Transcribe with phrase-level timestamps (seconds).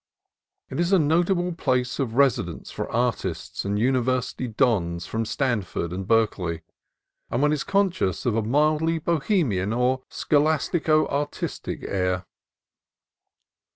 [0.71, 6.07] It is a notable place of residence for artists and university dons from Stanford and
[6.07, 6.61] Berke ley,
[7.29, 12.25] and one is conscious of a mildly Bohemian, or scholastico artistic air.